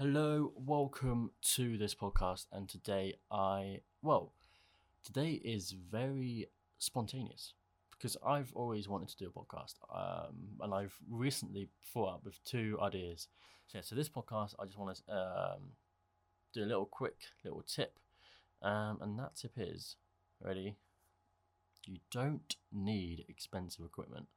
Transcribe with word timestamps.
Hello, 0.00 0.52
welcome 0.54 1.32
to 1.56 1.76
this 1.76 1.92
podcast. 1.92 2.46
And 2.52 2.68
today 2.68 3.16
I, 3.32 3.80
well, 4.00 4.32
today 5.02 5.30
is 5.32 5.72
very 5.72 6.46
spontaneous 6.78 7.54
because 7.90 8.16
I've 8.24 8.52
always 8.54 8.88
wanted 8.88 9.08
to 9.08 9.16
do 9.16 9.26
a 9.26 9.36
podcast. 9.36 9.74
Um, 9.92 10.36
and 10.60 10.72
I've 10.72 10.94
recently 11.10 11.68
thought 11.92 12.14
up 12.14 12.24
with 12.24 12.40
two 12.44 12.78
ideas. 12.80 13.26
So, 13.66 13.78
yeah, 13.78 13.82
so 13.82 13.96
this 13.96 14.08
podcast, 14.08 14.54
I 14.60 14.66
just 14.66 14.78
want 14.78 14.96
to 15.04 15.12
um, 15.12 15.62
do 16.54 16.62
a 16.62 16.70
little 16.70 16.86
quick 16.86 17.16
little 17.44 17.64
tip. 17.66 17.98
Um, 18.62 18.98
and 19.02 19.18
that 19.18 19.34
tip 19.34 19.54
is 19.56 19.96
ready? 20.40 20.76
You 21.86 21.98
don't 22.12 22.54
need 22.72 23.24
expensive 23.28 23.84
equipment. 23.84 24.28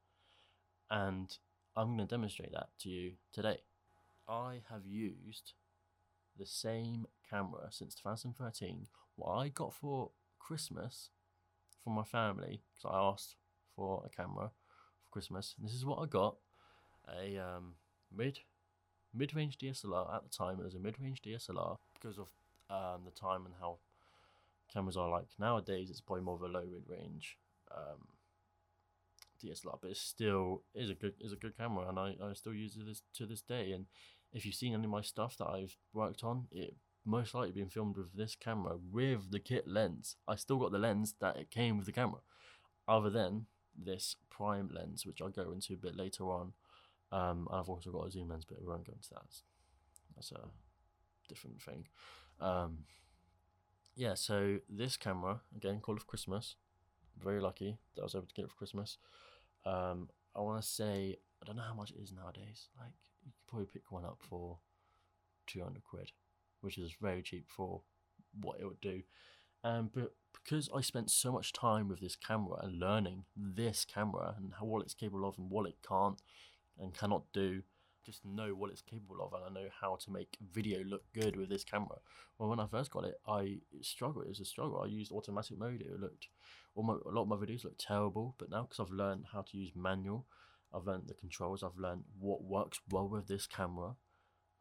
And 0.89 1.37
I'm 1.77 1.95
going 1.95 1.99
to 1.99 2.05
demonstrate 2.05 2.51
that 2.51 2.69
to 2.79 2.89
you 2.89 3.11
today. 3.31 3.59
I 4.31 4.61
have 4.71 4.85
used 4.85 5.53
the 6.39 6.45
same 6.45 7.05
camera 7.29 7.67
since 7.69 7.93
2013. 7.95 8.87
What 9.17 9.33
I 9.33 9.49
got 9.49 9.73
for 9.73 10.11
Christmas 10.39 11.09
from 11.83 11.93
my 11.93 12.03
family, 12.03 12.61
because 12.73 12.89
I 12.89 12.97
asked 12.97 13.35
for 13.75 14.03
a 14.05 14.09
camera 14.09 14.51
for 15.03 15.09
Christmas, 15.11 15.53
and 15.57 15.67
this 15.67 15.75
is 15.75 15.85
what 15.85 15.99
I 15.99 16.05
got 16.05 16.37
a 17.09 17.37
um, 17.37 17.73
mid 18.15 18.39
mid 19.13 19.35
range 19.35 19.57
DSLR. 19.57 20.15
At 20.15 20.23
the 20.23 20.29
time, 20.29 20.59
it 20.59 20.63
was 20.63 20.75
a 20.75 20.79
mid 20.79 20.95
range 21.01 21.21
DSLR 21.21 21.77
because 21.93 22.17
of 22.17 22.29
um, 22.69 23.01
the 23.03 23.11
time 23.11 23.45
and 23.45 23.55
how 23.59 23.79
cameras 24.73 24.95
are 24.95 25.09
like 25.09 25.25
nowadays. 25.37 25.89
It's 25.89 25.99
probably 25.99 26.23
more 26.23 26.35
of 26.35 26.41
a 26.41 26.47
low 26.47 26.63
mid 26.71 26.83
range. 26.87 27.37
Um, 27.69 28.07
DSLR, 29.43 29.79
but 29.81 29.91
it 29.91 29.97
still 29.97 30.61
is 30.75 30.89
a 30.89 30.93
good 30.93 31.15
is 31.19 31.33
a 31.33 31.35
good 31.35 31.57
camera, 31.57 31.89
and 31.89 31.97
I, 31.97 32.13
I 32.23 32.33
still 32.33 32.53
use 32.53 32.75
it 32.75 32.85
this, 32.85 33.01
to 33.15 33.25
this 33.25 33.41
day. 33.41 33.71
And 33.71 33.85
if 34.33 34.45
you've 34.45 34.55
seen 34.55 34.73
any 34.73 34.85
of 34.85 34.89
my 34.89 35.01
stuff 35.01 35.37
that 35.37 35.47
I've 35.47 35.75
worked 35.93 36.23
on, 36.23 36.47
it 36.51 36.75
most 37.05 37.33
likely 37.33 37.51
been 37.51 37.69
filmed 37.69 37.97
with 37.97 38.13
this 38.15 38.35
camera 38.35 38.77
with 38.91 39.31
the 39.31 39.39
kit 39.39 39.67
lens. 39.67 40.15
I 40.27 40.35
still 40.35 40.57
got 40.57 40.71
the 40.71 40.79
lens 40.79 41.15
that 41.19 41.37
it 41.37 41.49
came 41.49 41.77
with 41.77 41.85
the 41.85 41.91
camera, 41.91 42.19
other 42.87 43.09
than 43.09 43.47
this 43.75 44.15
prime 44.29 44.69
lens, 44.73 45.05
which 45.05 45.21
I'll 45.21 45.29
go 45.29 45.51
into 45.51 45.73
a 45.73 45.77
bit 45.77 45.95
later 45.95 46.25
on. 46.25 46.53
Um, 47.11 47.47
I've 47.51 47.69
also 47.69 47.91
got 47.91 48.07
a 48.07 48.11
zoom 48.11 48.29
lens, 48.29 48.45
but 48.47 48.61
we 48.61 48.67
won't 48.67 48.85
go 48.85 48.93
into 48.93 49.09
that. 49.11 49.41
That's 50.15 50.31
a 50.31 50.41
different 51.27 51.61
thing. 51.61 51.87
Um, 52.39 52.85
yeah, 53.95 54.13
so 54.13 54.59
this 54.69 54.97
camera 54.97 55.41
again, 55.55 55.79
Call 55.81 55.95
of 55.95 56.07
Christmas. 56.07 56.55
Very 57.21 57.41
lucky 57.41 57.77
that 57.95 58.01
I 58.01 58.05
was 58.05 58.15
able 58.15 58.27
to 58.27 58.33
get 58.33 58.45
it 58.45 58.51
for 58.51 58.57
Christmas. 58.57 58.97
Um, 59.65 60.09
I 60.35 60.39
want 60.39 60.61
to 60.61 60.67
say 60.67 61.17
I 61.41 61.45
don't 61.45 61.57
know 61.57 61.63
how 61.63 61.73
much 61.73 61.91
it 61.91 61.97
is 62.01 62.11
nowadays. 62.11 62.69
Like 62.79 62.93
you 63.25 63.31
could 63.31 63.47
probably 63.47 63.67
pick 63.71 63.91
one 63.91 64.05
up 64.05 64.19
for 64.19 64.59
two 65.47 65.61
hundred 65.61 65.83
quid, 65.83 66.11
which 66.61 66.77
is 66.77 66.93
very 67.01 67.21
cheap 67.21 67.45
for 67.47 67.81
what 68.39 68.59
it 68.59 68.65
would 68.65 68.81
do. 68.81 69.01
Um, 69.63 69.91
but 69.93 70.15
because 70.33 70.69
I 70.75 70.81
spent 70.81 71.11
so 71.11 71.31
much 71.31 71.53
time 71.53 71.87
with 71.87 71.99
this 71.99 72.15
camera 72.15 72.57
and 72.63 72.79
learning 72.79 73.25
this 73.35 73.85
camera 73.85 74.33
and 74.37 74.53
how 74.59 74.65
what 74.65 74.83
it's 74.83 74.93
capable 74.95 75.27
of 75.27 75.37
and 75.37 75.51
what 75.51 75.67
it 75.67 75.75
can't 75.87 76.19
and 76.79 76.93
cannot 76.93 77.25
do, 77.31 77.61
just 78.03 78.25
know 78.25 78.55
what 78.55 78.71
it's 78.71 78.81
capable 78.81 79.23
of 79.23 79.33
and 79.33 79.43
I 79.45 79.61
know 79.61 79.69
how 79.81 79.97
to 79.97 80.11
make 80.11 80.37
video 80.51 80.83
look 80.83 81.03
good 81.13 81.35
with 81.35 81.49
this 81.49 81.63
camera. 81.63 81.97
Well, 82.39 82.49
when 82.49 82.59
I 82.59 82.65
first 82.65 82.89
got 82.89 83.05
it, 83.05 83.19
I 83.27 83.59
struggled. 83.81 84.25
It 84.25 84.29
was 84.29 84.39
a 84.39 84.45
struggle. 84.45 84.81
I 84.81 84.87
used 84.87 85.11
automatic 85.11 85.59
mode. 85.59 85.81
It 85.81 85.99
looked, 85.99 86.29
all 86.73 86.83
my, 86.83 86.93
a 86.93 87.13
lot 87.13 87.23
of 87.23 87.27
my 87.27 87.35
videos 87.35 87.63
looked 87.63 87.85
terrible. 87.85 88.33
But 88.39 88.49
now, 88.49 88.63
because 88.63 88.79
I've 88.79 88.91
learned 88.95 89.25
how 89.31 89.43
to 89.43 89.57
use 89.57 89.73
manual, 89.75 90.25
I've 90.73 90.85
learned 90.85 91.03
the 91.07 91.13
controls. 91.13 91.63
I've 91.63 91.77
learned 91.77 92.03
what 92.19 92.43
works 92.43 92.79
well 92.89 93.07
with 93.07 93.27
this 93.27 93.47
camera. 93.47 93.95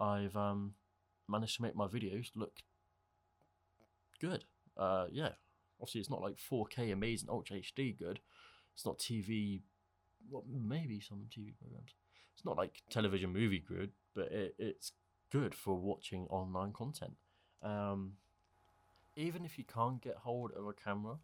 I've 0.01 0.37
um, 0.37 0.75
managed 1.29 1.57
to 1.57 1.63
make 1.63 1.77
my 1.77 1.87
videos 1.87 2.31
look 2.35 2.63
good. 4.21 4.45
Uh, 4.77 5.07
yeah, 5.11 5.31
obviously 5.81 6.01
it's 6.01 6.11
not 6.11 6.23
like 6.23 6.37
4K 6.37 6.93
amazing 6.93 7.29
Ultra 7.29 7.59
HD 7.59 7.97
good. 7.97 8.21
It's 8.75 8.87
not 8.87 8.99
TV. 8.99 9.61
Well, 10.31 10.45
maybe 10.49 11.01
some 11.01 11.27
TV 11.31 11.55
programs. 11.59 11.95
It's 12.35 12.45
not 12.45 12.57
like 12.57 12.83
television 12.91 13.33
movie 13.33 13.63
good, 13.67 13.91
but 14.15 14.33
it, 14.33 14.55
it's 14.59 14.93
good 15.31 15.55
for 15.55 15.75
watching 15.75 16.27
online 16.29 16.73
content. 16.73 17.13
Um, 17.63 18.13
even 19.17 19.45
if 19.45 19.59
you 19.59 19.65
can't 19.65 20.01
get 20.01 20.17
hold 20.17 20.53
of 20.53 20.67
a 20.67 20.73
camera, 20.73 21.17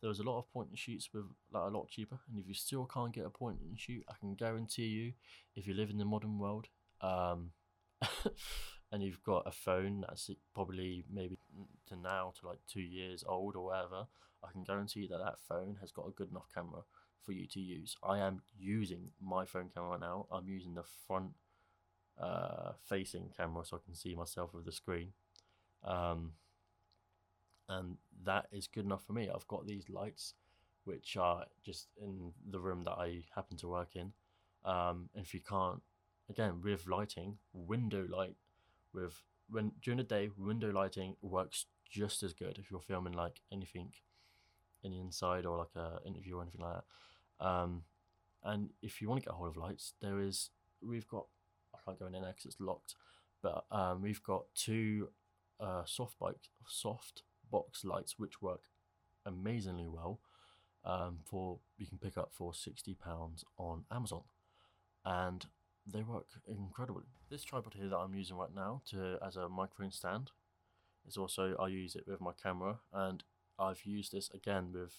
there 0.00 0.08
was 0.08 0.20
a 0.20 0.24
lot 0.24 0.38
of 0.38 0.50
point 0.52 0.68
and 0.70 0.78
shoots 0.78 1.10
with 1.12 1.24
like 1.52 1.70
a 1.70 1.76
lot 1.76 1.88
cheaper. 1.88 2.18
And 2.28 2.40
if 2.40 2.48
you 2.48 2.54
still 2.54 2.86
can't 2.86 3.12
get 3.12 3.26
a 3.26 3.30
point 3.30 3.58
and 3.60 3.78
shoot, 3.78 4.04
I 4.08 4.14
can 4.18 4.34
guarantee 4.34 4.86
you, 4.86 5.12
if 5.54 5.66
you 5.66 5.74
live 5.74 5.90
in 5.90 5.98
the 5.98 6.04
modern 6.04 6.38
world, 6.38 6.68
um, 7.00 7.50
and 8.92 9.02
you've 9.02 9.22
got 9.22 9.46
a 9.46 9.52
phone 9.52 10.04
that's 10.08 10.30
probably 10.54 11.04
maybe 11.12 11.38
to 11.88 11.96
now 11.96 12.32
to 12.40 12.48
like 12.48 12.58
two 12.66 12.80
years 12.80 13.24
old 13.26 13.56
or 13.56 13.66
whatever, 13.66 14.06
I 14.42 14.50
can 14.52 14.64
guarantee 14.64 15.06
that 15.08 15.18
that 15.18 15.38
phone 15.48 15.76
has 15.80 15.92
got 15.92 16.08
a 16.08 16.12
good 16.12 16.30
enough 16.30 16.48
camera 16.54 16.82
for 17.22 17.32
you 17.32 17.46
to 17.48 17.60
use. 17.60 17.96
I 18.02 18.18
am 18.18 18.42
using 18.58 19.10
my 19.20 19.44
phone 19.44 19.70
camera 19.74 19.98
now. 19.98 20.26
I'm 20.32 20.48
using 20.48 20.74
the 20.74 20.84
front 21.06 21.32
uh, 22.20 22.72
facing 22.88 23.30
camera 23.36 23.64
so 23.64 23.76
I 23.76 23.84
can 23.84 23.94
see 23.94 24.14
myself 24.14 24.54
with 24.54 24.64
the 24.64 24.72
screen. 24.72 25.12
Um, 25.84 26.32
and 27.70 27.96
that 28.24 28.46
is 28.52 28.66
good 28.66 28.84
enough 28.84 29.04
for 29.06 29.12
me. 29.12 29.30
I've 29.32 29.46
got 29.48 29.66
these 29.66 29.88
lights 29.88 30.34
which 30.84 31.16
are 31.16 31.44
just 31.64 31.88
in 32.00 32.32
the 32.50 32.58
room 32.58 32.82
that 32.84 32.92
I 32.92 33.22
happen 33.34 33.56
to 33.58 33.68
work 33.68 33.94
in. 33.94 34.12
Um, 34.64 35.08
if 35.14 35.32
you 35.32 35.40
can't, 35.40 35.80
again, 36.28 36.60
with 36.62 36.86
lighting, 36.88 37.38
window 37.52 38.06
light, 38.10 38.34
with 38.92 39.22
when 39.48 39.72
during 39.82 39.98
the 39.98 40.04
day, 40.04 40.30
window 40.36 40.70
lighting 40.70 41.16
works 41.22 41.66
just 41.88 42.22
as 42.22 42.32
good 42.32 42.58
if 42.58 42.70
you're 42.70 42.80
filming 42.80 43.12
like 43.12 43.40
anything 43.52 43.92
in 44.82 44.92
the 44.92 45.00
inside 45.00 45.44
or 45.46 45.58
like 45.58 45.76
a 45.76 45.98
interview 46.06 46.36
or 46.38 46.42
anything 46.42 46.60
like 46.60 46.74
that. 46.74 47.46
Um, 47.46 47.82
and 48.42 48.70
if 48.82 49.00
you 49.00 49.08
want 49.08 49.22
to 49.22 49.26
get 49.26 49.34
a 49.34 49.36
hold 49.36 49.50
of 49.50 49.56
lights, 49.56 49.94
there 50.00 50.20
is 50.20 50.50
we've 50.82 51.08
got 51.08 51.26
I 51.74 51.78
can't 51.84 51.98
go 51.98 52.06
in 52.06 52.12
there 52.12 52.22
because 52.22 52.46
it's 52.46 52.60
locked, 52.60 52.94
but 53.42 53.64
um, 53.70 54.02
we've 54.02 54.22
got 54.22 54.44
two 54.54 55.08
uh, 55.60 55.84
soft 55.84 56.18
bike 56.18 56.48
soft 56.66 57.22
box 57.50 57.84
lights 57.84 58.18
which 58.18 58.40
work 58.42 58.62
amazingly 59.26 59.88
well. 59.88 60.20
Um, 60.82 61.18
for 61.24 61.58
you 61.76 61.86
can 61.86 61.98
pick 61.98 62.16
up 62.16 62.30
for 62.32 62.54
sixty 62.54 62.94
pounds 62.94 63.44
on 63.58 63.84
Amazon, 63.90 64.22
and 65.04 65.44
they 65.86 66.02
work 66.02 66.26
incredibly. 66.46 67.04
This 67.28 67.44
tripod 67.44 67.74
here 67.74 67.88
that 67.88 67.96
I'm 67.96 68.14
using 68.14 68.36
right 68.38 68.54
now 68.54 68.80
to 68.90 69.18
as 69.26 69.36
a 69.36 69.48
microphone 69.48 69.90
stand 69.90 70.30
is 71.06 71.18
also 71.18 71.54
I 71.60 71.68
use 71.68 71.94
it 71.96 72.04
with 72.06 72.20
my 72.20 72.32
camera, 72.42 72.78
and 72.92 73.22
I've 73.58 73.84
used 73.84 74.12
this 74.12 74.30
again 74.30 74.72
with 74.72 74.94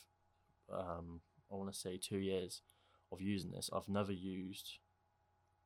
um, 0.72 1.22
I 1.52 1.56
want 1.56 1.74
to 1.74 1.80
say 1.80 1.98
two 1.98 2.20
years 2.20 2.62
of 3.12 3.20
using 3.20 3.52
this. 3.52 3.70
I've 3.74 3.90
never 3.90 4.12
used, 4.12 4.78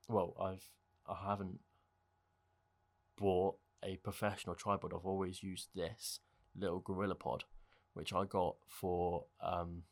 well, 0.08 0.34
I've 0.42 0.70
I 1.08 1.28
haven't 1.28 1.60
bought 3.18 3.58
a 3.84 3.98
professional 3.98 4.56
tripod. 4.56 4.94
I've 4.94 5.06
always 5.06 5.44
used 5.44 5.70
this 5.76 6.22
little 6.58 6.80
gorilla 6.80 7.16
pod, 7.16 7.44
which 7.94 8.14
I 8.14 8.26
got 8.26 8.56
for 8.68 9.26
um, 9.42 9.84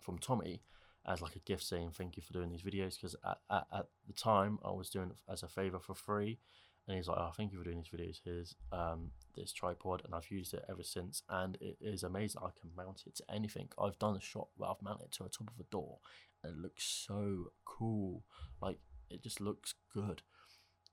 from 0.00 0.18
Tommy 0.18 0.62
as 1.06 1.22
like 1.22 1.36
a 1.36 1.40
gift 1.40 1.62
saying 1.62 1.90
thank 1.92 2.16
you 2.16 2.22
for 2.22 2.32
doing 2.32 2.50
these 2.50 2.62
videos 2.62 2.96
because 2.96 3.14
at, 3.24 3.38
at, 3.50 3.66
at 3.72 3.86
the 4.06 4.12
time 4.12 4.58
I 4.64 4.72
was 4.72 4.90
doing 4.90 5.10
it 5.10 5.32
as 5.32 5.42
a 5.42 5.48
favor 5.48 5.78
for 5.78 5.94
free 5.94 6.38
and 6.86 6.96
he's 6.96 7.08
like 7.08 7.18
oh 7.18 7.30
thank 7.36 7.52
you 7.52 7.58
for 7.58 7.64
doing 7.64 7.78
these 7.78 7.88
videos. 7.88 8.20
Here's 8.24 8.54
um, 8.72 9.10
this 9.36 9.52
tripod 9.52 10.02
and 10.04 10.14
I've 10.14 10.30
used 10.30 10.54
it 10.54 10.64
ever 10.68 10.82
since 10.82 11.22
and 11.28 11.56
it 11.60 11.76
is 11.80 12.02
amazing. 12.02 12.42
I 12.42 12.50
can 12.60 12.70
mount 12.76 13.04
it 13.06 13.16
to 13.16 13.24
anything. 13.32 13.68
I've 13.78 13.98
done 13.98 14.16
a 14.16 14.20
shot 14.20 14.48
where 14.56 14.70
I've 14.70 14.82
mounted 14.82 15.06
it 15.06 15.12
to 15.12 15.24
the 15.24 15.28
top 15.28 15.48
of 15.48 15.60
a 15.60 15.70
door 15.70 15.98
and 16.42 16.54
it 16.54 16.60
looks 16.60 16.84
so 16.84 17.52
cool. 17.64 18.24
Like 18.60 18.78
it 19.10 19.22
just 19.22 19.40
looks 19.40 19.74
good. 19.92 20.22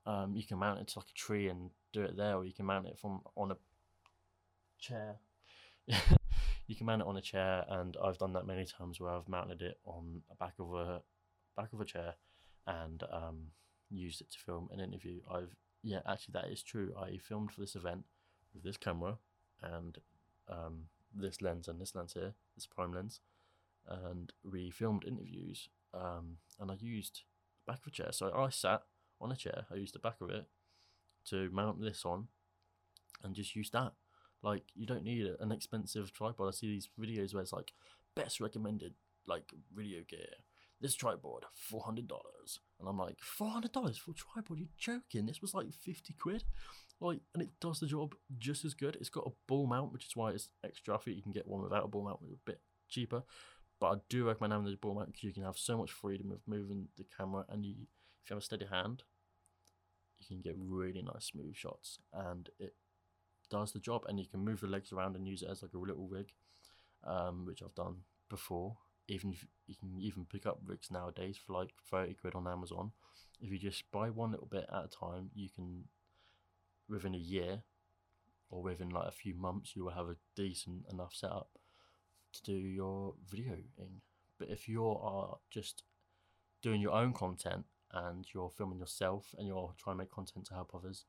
Um, 0.06 0.34
you 0.36 0.44
can 0.44 0.58
mount 0.58 0.80
it 0.80 0.88
to 0.88 0.98
like 1.00 1.08
a 1.08 1.18
tree 1.18 1.48
and 1.48 1.70
do 1.92 2.02
it 2.02 2.16
there 2.16 2.36
or 2.36 2.44
you 2.44 2.52
can 2.52 2.66
mount 2.66 2.86
it 2.86 2.98
from 2.98 3.20
on 3.36 3.50
a 3.50 3.56
chair 4.88 5.18
you 6.66 6.74
can 6.74 6.86
mount 6.86 7.02
it 7.02 7.08
on 7.08 7.16
a 7.16 7.22
chair, 7.22 7.64
and 7.68 7.96
I've 8.02 8.18
done 8.18 8.32
that 8.34 8.46
many 8.46 8.64
times 8.64 9.00
where 9.00 9.10
I've 9.10 9.28
mounted 9.28 9.62
it 9.62 9.78
on 9.84 10.22
the 10.28 10.34
back 10.36 10.54
of 10.58 10.72
a 10.74 11.02
back 11.56 11.72
of 11.72 11.80
a 11.80 11.84
chair 11.84 12.14
and 12.66 13.02
um, 13.12 13.48
used 13.90 14.20
it 14.20 14.30
to 14.32 14.38
film 14.38 14.68
an 14.72 14.80
interview. 14.80 15.20
I've 15.30 15.54
yeah, 15.82 16.00
actually 16.08 16.32
that 16.32 16.50
is 16.50 16.62
true. 16.62 16.94
I 16.98 17.18
filmed 17.18 17.52
for 17.52 17.60
this 17.60 17.76
event 17.76 18.04
with 18.54 18.62
this 18.62 18.78
camera 18.78 19.18
and 19.62 19.98
um, 20.48 20.84
this 21.14 21.42
lens 21.42 21.68
and 21.68 21.80
this 21.80 21.94
lens 21.94 22.14
here, 22.14 22.32
this 22.54 22.66
prime 22.66 22.94
lens, 22.94 23.20
and 23.86 24.32
we 24.42 24.70
filmed 24.70 25.04
interviews. 25.06 25.68
Um, 25.92 26.38
and 26.58 26.70
I 26.70 26.76
used 26.80 27.22
the 27.64 27.72
back 27.72 27.82
of 27.82 27.88
a 27.88 27.90
chair. 27.90 28.08
So 28.10 28.32
I 28.34 28.48
sat 28.48 28.82
on 29.20 29.30
a 29.30 29.36
chair. 29.36 29.66
I 29.70 29.76
used 29.76 29.94
the 29.94 29.98
back 29.98 30.20
of 30.20 30.30
it 30.30 30.46
to 31.26 31.50
mount 31.50 31.80
this 31.82 32.04
on, 32.06 32.28
and 33.22 33.34
just 33.34 33.54
used 33.54 33.74
that. 33.74 33.92
Like 34.44 34.64
you 34.74 34.86
don't 34.86 35.02
need 35.04 35.26
an 35.40 35.50
expensive 35.50 36.12
tripod. 36.12 36.48
I 36.48 36.50
see 36.52 36.68
these 36.68 36.88
videos 37.00 37.32
where 37.32 37.42
it's 37.42 37.52
like 37.52 37.72
best 38.14 38.40
recommended 38.40 38.92
like 39.26 39.54
video 39.74 40.02
gear. 40.06 40.28
this 40.84 40.94
tripod, 40.94 41.46
four 41.54 41.80
hundred 41.80 42.06
dollars, 42.06 42.60
and 42.78 42.88
I'm 42.88 42.98
like, 42.98 43.18
four 43.22 43.48
hundred 43.48 43.72
dollars 43.72 43.96
for 43.96 44.10
a 44.10 44.14
tripod? 44.14 44.58
You're 44.58 44.68
joking? 44.76 45.26
This 45.26 45.40
was 45.40 45.54
like 45.54 45.72
fifty 45.72 46.12
quid, 46.12 46.44
like, 47.00 47.20
and 47.32 47.42
it 47.42 47.50
does 47.58 47.80
the 47.80 47.86
job 47.86 48.14
just 48.38 48.64
as 48.64 48.74
good. 48.74 48.96
It's 49.00 49.08
got 49.08 49.26
a 49.26 49.32
ball 49.48 49.66
mount, 49.66 49.92
which 49.92 50.04
is 50.04 50.14
why 50.14 50.32
it's 50.32 50.50
extra. 50.62 50.94
I 50.94 50.98
you 51.06 51.22
can 51.22 51.32
get 51.32 51.48
one 51.48 51.62
without 51.62 51.84
a 51.84 51.88
ball 51.88 52.04
mount, 52.04 52.20
a 52.22 52.36
bit 52.44 52.60
cheaper, 52.88 53.22
but 53.80 53.86
I 53.86 53.94
do 54.10 54.26
recommend 54.26 54.52
having 54.52 54.70
the 54.70 54.76
ball 54.76 54.94
mount 54.94 55.08
because 55.08 55.24
you 55.24 55.32
can 55.32 55.44
have 55.44 55.56
so 55.56 55.78
much 55.78 55.90
freedom 55.90 56.30
of 56.30 56.40
moving 56.46 56.88
the 56.98 57.06
camera, 57.16 57.44
and 57.48 57.64
you, 57.64 57.72
if 58.22 58.28
you 58.28 58.34
have 58.34 58.42
a 58.42 58.44
steady 58.44 58.66
hand, 58.66 59.04
you 60.18 60.26
can 60.26 60.42
get 60.42 60.54
really 60.58 61.02
nice 61.02 61.26
smooth 61.26 61.54
shots, 61.54 61.98
and 62.12 62.50
it 62.58 62.74
does 63.50 63.72
the 63.72 63.78
job. 63.78 64.02
And 64.08 64.18
you 64.18 64.26
can 64.26 64.44
move 64.44 64.60
the 64.60 64.66
legs 64.66 64.92
around 64.92 65.16
and 65.16 65.26
use 65.26 65.42
it 65.42 65.48
as 65.50 65.62
like 65.62 65.74
a 65.74 65.78
little 65.78 66.08
rig, 66.08 66.28
um, 67.04 67.44
which 67.46 67.62
I've 67.62 67.74
done 67.74 67.98
before 68.28 68.76
even 69.08 69.34
you 69.66 69.74
can 69.74 70.00
even 70.00 70.24
pick 70.24 70.46
up 70.46 70.60
rigs 70.64 70.90
nowadays 70.90 71.36
for 71.36 71.52
like 71.52 71.70
30 71.90 72.14
quid 72.14 72.34
on 72.34 72.46
Amazon. 72.46 72.92
If 73.40 73.50
you 73.50 73.58
just 73.58 73.90
buy 73.90 74.10
one 74.10 74.30
little 74.30 74.48
bit 74.50 74.66
at 74.72 74.84
a 74.84 74.88
time, 74.88 75.30
you 75.34 75.48
can, 75.54 75.84
within 76.88 77.14
a 77.14 77.18
year 77.18 77.62
or 78.50 78.62
within 78.62 78.90
like 78.90 79.08
a 79.08 79.12
few 79.12 79.34
months, 79.34 79.74
you 79.74 79.84
will 79.84 79.92
have 79.92 80.08
a 80.08 80.16
decent 80.36 80.84
enough 80.90 81.14
setup 81.14 81.48
to 82.32 82.42
do 82.42 82.52
your 82.52 83.14
videoing. 83.32 84.00
But 84.38 84.48
if 84.48 84.68
you 84.68 84.86
are 84.86 85.38
just 85.50 85.82
doing 86.62 86.80
your 86.80 86.92
own 86.92 87.12
content 87.12 87.64
and 87.92 88.26
you're 88.34 88.50
filming 88.50 88.78
yourself 88.78 89.34
and 89.38 89.46
you're 89.46 89.74
trying 89.78 89.96
to 89.96 89.98
make 89.98 90.10
content 90.10 90.46
to 90.46 90.54
help 90.54 90.74
others, 90.74 91.04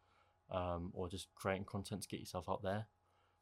um, 0.52 0.92
or 0.94 1.10
just 1.10 1.28
creating 1.36 1.66
content 1.66 2.02
to 2.04 2.08
get 2.08 2.20
yourself 2.20 2.50
out 2.50 2.64
there, 2.64 2.88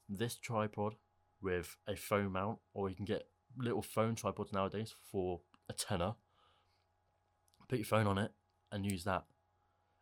this 0.10 0.36
tripod 0.36 0.96
with 1.42 1.78
a 1.88 1.96
phone 1.96 2.32
mount, 2.32 2.60
or 2.74 2.90
you 2.90 2.96
can 2.96 3.06
get 3.06 3.28
little 3.58 3.82
phone 3.82 4.16
tripods 4.16 4.52
nowadays 4.52 4.96
for 5.12 5.42
a 5.70 5.74
tenner. 5.74 6.16
Put 7.68 7.80
your 7.80 7.86
phone 7.86 8.08
on 8.08 8.18
it 8.18 8.32
and 8.72 8.90
use 8.90 9.04
that. 9.04 9.26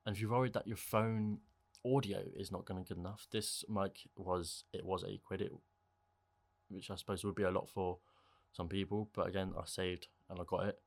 And 0.06 0.15
if 0.15 0.21
you're 0.21 0.31
worried 0.31 0.53
that 0.53 0.68
your 0.68 0.77
phone 0.77 1.39
audio 1.86 2.24
is 2.36 2.51
not 2.51 2.65
going 2.65 2.83
to 2.83 2.88
good 2.88 3.00
enough, 3.00 3.27
this 3.31 3.63
mic 3.69 4.07
was 4.15 4.63
it 4.74 4.86
was 4.86 5.04
eight 5.07 5.24
quid, 5.24 5.42
it, 5.42 5.51
which 6.69 6.89
I 6.89 6.95
suppose 6.95 7.24
would 7.24 7.36
be 7.36 7.44
a 7.44 7.51
lot 7.51 7.69
for 7.69 8.00
some 8.54 8.68
people. 8.68 9.09
But 9.13 9.27
again, 9.27 9.54
I 9.57 9.63
saved 9.65 10.07
and 10.30 10.39
I 10.39 10.44
got 10.47 10.65
it. 10.65 10.80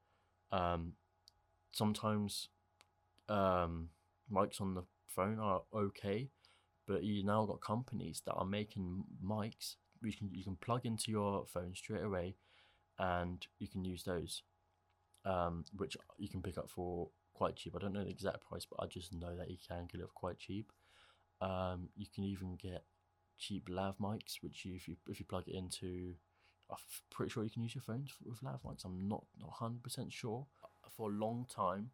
Um, 0.50 0.92
sometimes 1.72 2.48
um, 3.28 3.90
mics 4.32 4.60
on 4.60 4.74
the 4.74 4.82
phone 5.14 5.38
are 5.38 5.62
okay, 5.74 6.28
but 6.86 7.02
you 7.02 7.24
now 7.24 7.44
got 7.46 7.60
companies 7.60 8.22
that 8.26 8.34
are 8.34 8.44
making 8.44 9.04
mics 9.24 9.76
you 10.04 10.12
can 10.12 10.30
you 10.32 10.44
can 10.44 10.56
plug 10.56 10.84
into 10.84 11.10
your 11.10 11.44
phone 11.46 11.74
straight 11.74 12.02
away 12.02 12.36
and 12.98 13.46
you 13.58 13.66
can 13.66 13.84
use 13.84 14.04
those, 14.04 14.42
um, 15.24 15.64
which 15.76 15.96
you 16.18 16.28
can 16.28 16.42
pick 16.42 16.58
up 16.58 16.70
for 16.70 17.08
quite 17.34 17.56
cheap. 17.56 17.74
I 17.74 17.80
don't 17.80 17.92
know 17.92 18.04
the 18.04 18.10
exact 18.10 18.46
price, 18.48 18.66
but 18.70 18.82
I 18.82 18.86
just 18.86 19.12
know 19.12 19.36
that 19.36 19.50
you 19.50 19.56
can 19.66 19.88
get 19.90 20.00
it 20.00 20.06
for 20.06 20.14
quite 20.14 20.38
cheap. 20.38 20.70
Um, 21.40 21.88
you 21.96 22.06
can 22.14 22.24
even 22.24 22.56
get 22.56 22.84
cheap 23.38 23.68
lav 23.68 23.98
mics, 23.98 24.36
which 24.42 24.64
you, 24.64 24.76
if 24.76 24.86
you 24.86 24.96
if 25.08 25.18
you 25.18 25.26
plug 25.26 25.44
it 25.48 25.54
into, 25.54 26.14
I'm 26.70 26.76
pretty 27.10 27.30
sure 27.30 27.42
you 27.42 27.50
can 27.50 27.62
use 27.62 27.74
your 27.74 27.82
phones 27.82 28.12
with 28.24 28.42
lav 28.42 28.62
mics. 28.62 28.84
I'm 28.84 29.08
not 29.08 29.24
not 29.40 29.50
hundred 29.52 29.82
percent 29.82 30.12
sure. 30.12 30.46
For 30.96 31.10
a 31.10 31.14
long 31.14 31.44
time, 31.52 31.90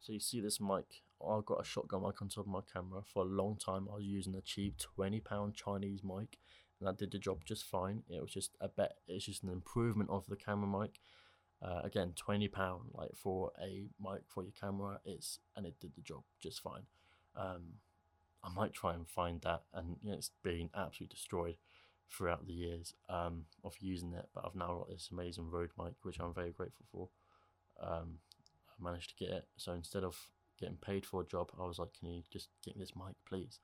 so 0.00 0.12
you 0.12 0.18
see 0.18 0.40
this 0.40 0.60
mic. 0.60 1.02
I've 1.28 1.46
got 1.46 1.60
a 1.60 1.64
shotgun 1.64 2.02
mic 2.02 2.20
on 2.20 2.28
top 2.28 2.46
of 2.46 2.50
my 2.50 2.60
camera. 2.72 3.02
For 3.12 3.22
a 3.22 3.26
long 3.26 3.56
time, 3.56 3.88
I 3.90 3.96
was 3.96 4.04
using 4.04 4.34
a 4.34 4.40
cheap 4.40 4.78
twenty 4.78 5.20
pound 5.20 5.54
Chinese 5.54 6.02
mic, 6.02 6.38
and 6.78 6.88
that 6.88 6.98
did 6.98 7.12
the 7.12 7.18
job 7.18 7.44
just 7.44 7.64
fine. 7.64 8.02
It 8.08 8.20
was 8.20 8.32
just 8.32 8.56
a 8.60 8.68
bet. 8.68 8.96
It's 9.06 9.26
just 9.26 9.42
an 9.42 9.50
improvement 9.50 10.10
of 10.10 10.24
the 10.28 10.36
camera 10.36 10.80
mic. 10.80 11.00
Uh, 11.60 11.80
again, 11.84 12.12
twenty 12.16 12.48
pound 12.48 12.90
like 12.92 13.10
for 13.14 13.52
a 13.62 13.86
mic 14.00 14.22
for 14.26 14.42
your 14.42 14.52
camera. 14.60 15.00
It's 15.04 15.38
and 15.56 15.66
it 15.66 15.78
did 15.80 15.94
the 15.94 16.02
job 16.02 16.22
just 16.40 16.60
fine. 16.60 16.82
Um, 17.36 17.74
I 18.44 18.52
might 18.52 18.72
try 18.72 18.94
and 18.94 19.08
find 19.08 19.40
that, 19.42 19.62
and 19.72 19.96
you 20.02 20.10
know, 20.10 20.16
it's 20.16 20.32
been 20.42 20.70
absolutely 20.74 21.14
destroyed 21.14 21.56
throughout 22.10 22.46
the 22.46 22.52
years 22.52 22.94
um, 23.08 23.44
of 23.64 23.74
using 23.80 24.12
it. 24.12 24.28
But 24.34 24.44
I've 24.44 24.56
now 24.56 24.78
got 24.78 24.90
this 24.90 25.10
amazing 25.12 25.50
Rode 25.50 25.70
mic, 25.78 25.94
which 26.02 26.18
I'm 26.18 26.34
very 26.34 26.50
grateful 26.50 26.84
for. 26.90 27.08
Um, 27.80 28.18
I 28.68 28.82
managed 28.82 29.10
to 29.10 29.24
get 29.24 29.32
it. 29.32 29.46
So 29.56 29.72
instead 29.72 30.02
of 30.04 30.28
getting 30.58 30.76
paid 30.76 31.06
for 31.06 31.22
a 31.22 31.26
job, 31.26 31.50
I 31.60 31.66
was 31.66 31.78
like, 31.78 31.92
"Can 31.98 32.08
you 32.08 32.22
just 32.30 32.48
get 32.64 32.76
me 32.76 32.82
this 32.82 32.96
mic, 32.96 33.16
please?" 33.26 33.60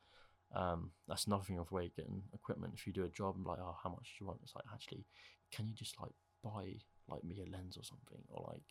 Um, 0.55 0.93
that's 1.07 1.29
nothing 1.29 1.59
of 1.59 1.71
way 1.71 1.91
getting 1.95 2.23
equipment. 2.33 2.75
If 2.75 2.87
you 2.87 2.93
do 2.93 3.05
a 3.05 3.09
job 3.09 3.37
and 3.37 3.45
like, 3.45 3.59
oh, 3.61 3.77
how 3.83 3.91
much 3.91 4.15
do 4.19 4.25
you 4.25 4.27
want? 4.27 4.41
It's 4.43 4.55
like 4.55 4.65
actually, 4.73 5.05
can 5.53 5.69
you 5.69 5.75
just 5.75 6.01
like 6.01 6.13
buy 6.43 6.77
like 7.09 7.25
me 7.25 7.43
a 7.47 7.51
lens 7.51 7.77
or 7.77 7.85
something, 7.85 8.23
or 8.31 8.47
like 8.49 8.63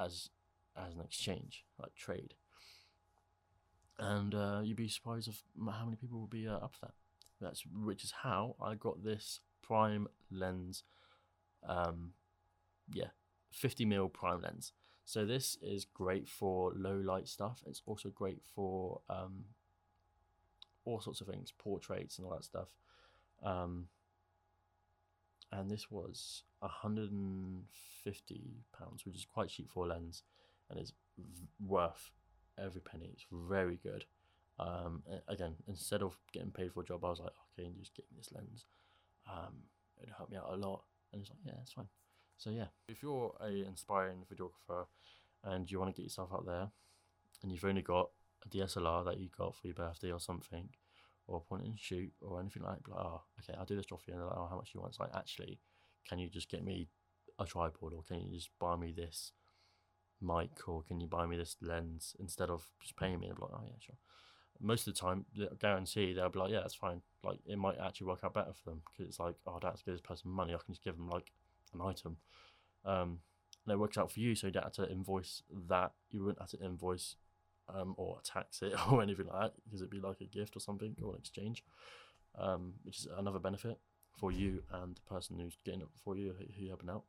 as 0.00 0.28
as 0.76 0.94
an 0.94 1.00
exchange, 1.00 1.64
like 1.80 1.94
trade. 1.94 2.34
And 3.98 4.34
uh, 4.34 4.60
you'd 4.62 4.76
be 4.76 4.88
surprised 4.88 5.28
of 5.28 5.42
how 5.72 5.84
many 5.84 5.96
people 5.96 6.18
will 6.18 6.26
be 6.26 6.46
uh, 6.46 6.56
up 6.56 6.74
for 6.74 6.86
that. 6.86 6.94
That's 7.40 7.64
which 7.66 8.04
is 8.04 8.12
how 8.22 8.56
I 8.60 8.74
got 8.74 9.02
this 9.02 9.40
prime 9.62 10.06
lens. 10.30 10.84
Um, 11.66 12.12
yeah, 12.92 13.08
50 13.52 13.84
mil 13.84 14.08
prime 14.08 14.42
lens. 14.42 14.72
So 15.06 15.24
this 15.24 15.56
is 15.62 15.84
great 15.84 16.28
for 16.28 16.72
low 16.74 16.96
light 16.96 17.28
stuff. 17.28 17.62
It's 17.64 17.80
also 17.86 18.08
great 18.10 18.42
for 18.54 19.00
um, 19.08 19.44
all 20.84 21.00
sorts 21.00 21.20
of 21.20 21.28
things, 21.28 21.52
portraits 21.56 22.18
and 22.18 22.26
all 22.26 22.34
that 22.34 22.44
stuff. 22.44 22.66
Um, 23.42 23.86
and 25.52 25.70
this 25.70 25.92
was 25.92 26.42
hundred 26.60 27.12
and 27.12 27.62
fifty 28.02 28.64
pounds, 28.76 29.06
which 29.06 29.14
is 29.14 29.24
quite 29.24 29.48
cheap 29.48 29.70
for 29.70 29.84
a 29.84 29.88
lens, 29.88 30.24
and 30.68 30.78
it's 30.80 30.92
v- 31.16 31.46
worth 31.64 32.10
every 32.58 32.80
penny. 32.80 33.10
It's 33.12 33.26
very 33.30 33.78
good. 33.80 34.04
Um, 34.58 35.04
again, 35.28 35.54
instead 35.68 36.02
of 36.02 36.18
getting 36.32 36.50
paid 36.50 36.72
for 36.72 36.80
a 36.80 36.84
job, 36.84 37.04
I 37.04 37.10
was 37.10 37.20
like, 37.20 37.30
okay, 37.56 37.70
just 37.78 37.94
get 37.94 38.06
me 38.10 38.16
this 38.16 38.32
lens. 38.34 38.64
Um, 39.30 39.54
it'd 39.98 40.14
help 40.16 40.30
me 40.30 40.36
out 40.36 40.50
a 40.52 40.56
lot. 40.56 40.82
And 41.12 41.20
it's 41.22 41.30
like, 41.30 41.38
yeah, 41.44 41.60
it's 41.62 41.72
fine. 41.72 41.86
So 42.36 42.50
yeah, 42.50 42.66
if 42.88 43.02
you're 43.02 43.34
a 43.40 43.66
inspiring 43.66 44.24
videographer 44.32 44.86
and 45.44 45.70
you 45.70 45.78
want 45.78 45.94
to 45.94 46.00
get 46.00 46.04
yourself 46.04 46.30
out 46.32 46.46
there, 46.46 46.68
and 47.42 47.52
you've 47.52 47.64
only 47.64 47.82
got 47.82 48.10
a 48.44 48.48
DSLR 48.48 49.04
that 49.04 49.18
you 49.18 49.28
got 49.36 49.54
for 49.54 49.66
your 49.66 49.74
birthday 49.74 50.10
or 50.10 50.20
something, 50.20 50.68
or 51.26 51.38
a 51.38 51.40
point 51.40 51.64
and 51.64 51.78
shoot 51.78 52.12
or 52.20 52.40
anything 52.40 52.62
like 52.62 52.82
that, 52.84 52.90
like, 52.90 53.04
oh, 53.04 53.22
okay, 53.40 53.58
I'll 53.58 53.64
do 53.64 53.76
this 53.76 53.86
job 53.86 54.00
for 54.00 54.10
you. 54.10 54.14
And 54.14 54.22
they're 54.22 54.28
like, 54.28 54.38
oh, 54.38 54.48
how 54.48 54.56
much 54.56 54.72
do 54.72 54.76
you 54.76 54.80
want? 54.80 54.92
It's 54.92 55.00
like, 55.00 55.14
actually, 55.14 55.58
can 56.08 56.18
you 56.18 56.28
just 56.28 56.50
get 56.50 56.64
me 56.64 56.88
a 57.38 57.44
tripod 57.44 57.92
or 57.92 58.02
can 58.06 58.20
you 58.20 58.34
just 58.34 58.50
buy 58.58 58.76
me 58.76 58.92
this 58.96 59.32
mic 60.20 60.68
or 60.68 60.82
can 60.82 61.00
you 61.00 61.06
buy 61.06 61.26
me 61.26 61.36
this 61.36 61.56
lens 61.60 62.14
instead 62.18 62.48
of 62.48 62.64
just 62.80 62.96
paying 62.96 63.18
me? 63.18 63.28
And 63.28 63.38
like, 63.38 63.50
oh, 63.52 63.62
yeah, 63.64 63.72
sure. 63.80 63.96
Most 64.60 64.86
of 64.86 64.94
the 64.94 65.00
time, 65.00 65.26
I 65.38 65.54
guarantee 65.60 66.14
they'll 66.14 66.30
be 66.30 66.38
like, 66.38 66.50
yeah, 66.50 66.60
that's 66.60 66.74
fine. 66.74 67.02
Like, 67.22 67.40
it 67.44 67.58
might 67.58 67.78
actually 67.78 68.06
work 68.06 68.20
out 68.24 68.34
better 68.34 68.52
for 68.52 68.70
them 68.70 68.82
because 68.84 69.08
it's 69.08 69.20
like, 69.20 69.34
oh, 69.46 69.58
that's 69.60 69.82
give 69.82 69.94
this 69.94 70.00
person 70.00 70.30
money. 70.30 70.54
I 70.54 70.58
can 70.64 70.72
just 70.72 70.84
give 70.84 70.96
them 70.96 71.10
like 71.10 71.32
an 71.80 71.86
item. 71.86 72.16
Um, 72.84 73.20
and 73.64 73.72
it 73.72 73.78
works 73.78 73.98
out 73.98 74.12
for 74.12 74.20
you, 74.20 74.34
so 74.34 74.46
you 74.46 74.52
don't 74.52 74.62
have 74.62 74.72
to 74.74 74.90
invoice 74.90 75.42
that. 75.68 75.92
You 76.10 76.22
wouldn't 76.22 76.40
have 76.40 76.50
to 76.50 76.64
invoice 76.64 77.16
um, 77.68 77.94
or 77.96 78.20
tax 78.24 78.62
it 78.62 78.74
or 78.90 79.02
anything 79.02 79.26
like 79.26 79.40
that 79.40 79.52
because 79.64 79.80
it'd 79.80 79.90
be 79.90 80.00
like 80.00 80.20
a 80.20 80.26
gift 80.26 80.56
or 80.56 80.60
something 80.60 80.94
or 81.02 81.12
an 81.12 81.18
exchange, 81.18 81.64
um, 82.38 82.74
which 82.84 82.98
is 82.98 83.08
another 83.18 83.38
benefit 83.38 83.78
for 84.18 84.32
you 84.32 84.62
and 84.72 84.96
the 84.96 85.14
person 85.14 85.38
who's 85.38 85.58
getting 85.64 85.82
it 85.82 85.88
for 86.04 86.16
you, 86.16 86.34
who 86.38 86.44
you're 86.56 86.70
helping 86.70 86.90
out. 86.90 87.04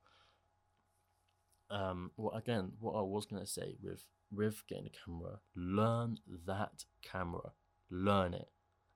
Um, 1.70 2.12
well, 2.18 2.36
again, 2.36 2.72
what 2.80 2.94
I 2.94 3.02
was 3.02 3.26
going 3.26 3.42
to 3.42 3.50
say 3.50 3.76
with 3.82 4.06
with 4.32 4.64
getting 4.68 4.88
a 4.88 5.06
camera, 5.06 5.40
learn 5.56 6.18
that 6.46 6.86
camera, 7.02 7.54
learn 7.90 8.34
it, 8.34 8.50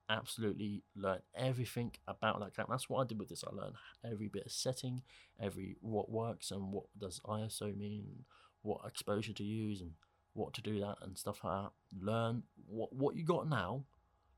absolutely 0.08 0.82
learn 0.94 1.20
everything 1.34 1.92
about 2.06 2.40
that. 2.40 2.66
That's 2.68 2.88
what 2.88 3.02
I 3.02 3.06
did 3.06 3.18
with 3.18 3.28
this. 3.28 3.44
I 3.44 3.54
learned 3.54 3.76
every 4.04 4.28
bit 4.28 4.46
of 4.46 4.52
setting, 4.52 5.02
every 5.40 5.76
what 5.80 6.10
works 6.10 6.50
and 6.50 6.72
what 6.72 6.84
does 6.98 7.20
ISO 7.24 7.76
mean, 7.76 8.24
what 8.62 8.80
exposure 8.86 9.32
to 9.32 9.44
use, 9.44 9.80
and 9.80 9.92
what 10.34 10.52
to 10.54 10.62
do 10.62 10.80
that 10.80 10.96
and 11.02 11.16
stuff 11.16 11.44
like 11.44 11.64
that. 11.64 11.70
Learn 12.04 12.42
what 12.66 12.92
what 12.92 13.16
you 13.16 13.24
got 13.24 13.48
now. 13.48 13.84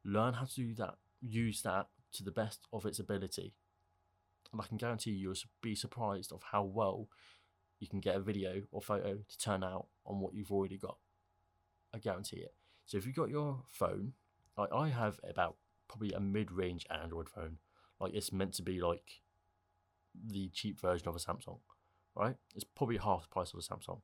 Learn 0.05 0.35
how 0.35 0.45
to 0.45 0.55
do 0.55 0.75
that. 0.75 0.97
Use 1.21 1.63
that 1.63 1.89
to 2.13 2.23
the 2.23 2.31
best 2.31 2.61
of 2.73 2.85
its 2.87 2.99
ability. 2.99 3.55
And 4.53 4.61
I 4.61 4.67
can 4.67 4.77
guarantee 4.77 5.11
you, 5.11 5.17
you'll 5.19 5.35
be 5.63 5.75
surprised 5.75 6.33
of 6.33 6.43
how 6.53 6.63
well 6.63 7.09
you 7.81 7.89
can 7.89 8.01
get 8.01 8.15
a 8.17 8.21
video 8.21 8.63
or 8.71 8.81
photo 8.81 9.17
to 9.29 9.39
turn 9.39 9.65
out 9.65 9.87
on 10.07 10.21
what 10.21 10.35
you've 10.35 10.53
already 10.53 10.79
got. 10.79 10.97
I 11.93 11.99
guarantee 11.99 12.39
it. 12.39 12.55
So 12.87 12.99
if 12.99 13.07
you've 13.07 13.17
got 13.17 13.31
your 13.31 13.63
phone, 13.67 14.13
like 14.57 14.73
I 14.73 14.89
have 14.89 15.21
about 15.29 15.57
probably 15.89 16.13
a 16.13 16.21
mid-range 16.21 16.87
Android 16.91 17.29
phone. 17.29 17.59
Like 18.01 18.15
it's 18.15 18.33
meant 18.33 18.55
to 18.55 18.63
be 18.63 18.81
like 18.81 19.21
the 20.15 20.49
cheap 20.53 20.81
version 20.81 21.09
of 21.09 21.17
a 21.17 21.19
Samsung, 21.19 21.59
right? 22.15 22.37
It's 22.55 22.65
probably 22.65 22.99
half 22.99 23.23
the 23.23 23.29
price 23.29 23.53
of 23.53 23.59
a 23.59 23.63
Samsung 23.63 24.01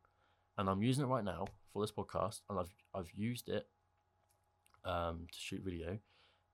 and 0.60 0.68
I'm 0.68 0.82
using 0.82 1.04
it 1.04 1.08
right 1.08 1.24
now 1.24 1.46
for 1.72 1.82
this 1.82 1.90
podcast, 1.90 2.42
and 2.48 2.58
I've 2.58 2.74
I've 2.94 3.10
used 3.16 3.48
it 3.48 3.66
um, 4.84 5.26
to 5.32 5.38
shoot 5.38 5.62
video, 5.64 5.98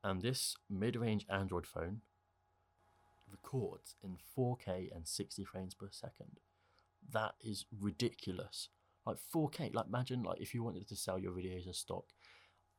and 0.04 0.22
this 0.22 0.54
mid-range 0.70 1.26
Android 1.28 1.66
phone 1.66 2.02
records 3.28 3.96
in 4.04 4.16
4K 4.38 4.94
and 4.94 5.08
60 5.08 5.44
frames 5.44 5.74
per 5.74 5.88
second. 5.90 6.38
that 7.12 7.34
is 7.40 7.66
ridiculous. 7.80 8.68
Like 9.04 9.16
4K, 9.34 9.74
like 9.74 9.86
imagine 9.86 10.22
like 10.22 10.40
if 10.40 10.54
you 10.54 10.62
wanted 10.62 10.88
to 10.88 10.96
sell 10.96 11.18
your 11.18 11.32
videos 11.32 11.68
as 11.68 11.78
stock, 11.78 12.04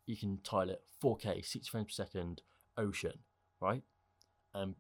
you 0.08 0.18
can 0.18 0.40
tile 0.44 0.70
it 0.70 0.82
4K, 1.04 1.46
60 1.46 1.70
frames 1.70 1.88
per 1.88 2.04
second, 2.04 2.42
ocean, 2.78 3.20
right? 3.62 3.84
And 4.54 4.76